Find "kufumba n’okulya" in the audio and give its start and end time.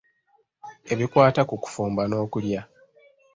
1.63-2.61